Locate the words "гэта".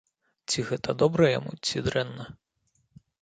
0.69-0.95